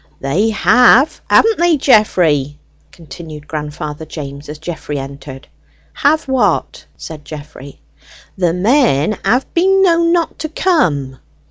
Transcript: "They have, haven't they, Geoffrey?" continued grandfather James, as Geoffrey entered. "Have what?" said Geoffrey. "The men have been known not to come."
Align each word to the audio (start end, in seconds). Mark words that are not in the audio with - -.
"They 0.19 0.49
have, 0.49 1.21
haven't 1.29 1.59
they, 1.59 1.77
Geoffrey?" 1.77 2.59
continued 2.91 3.47
grandfather 3.47 4.03
James, 4.03 4.49
as 4.49 4.57
Geoffrey 4.57 4.97
entered. 4.97 5.47
"Have 5.93 6.23
what?" 6.23 6.85
said 6.97 7.23
Geoffrey. 7.23 7.79
"The 8.35 8.51
men 8.55 9.19
have 9.23 9.45
been 9.53 9.83
known 9.83 10.11
not 10.11 10.39
to 10.39 10.49
come." 10.49 11.19